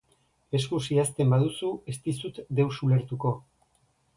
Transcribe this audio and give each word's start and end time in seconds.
Eskuz 0.59 0.79
idazten 0.95 1.35
baduzu, 1.35 1.69
ez 1.93 1.95
dizut 2.07 2.41
deus 2.61 2.73
ulertuko. 2.89 3.35